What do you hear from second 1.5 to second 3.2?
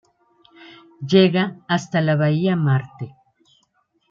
hasta la Bahía Marte.